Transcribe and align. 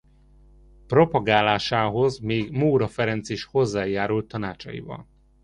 Propagálásához 0.87 2.19
még 2.19 2.51
Móra 2.51 2.87
Ferenc 2.87 3.29
is 3.29 3.43
hozzájárult 3.43 4.27
tanácsaival. 4.27 5.07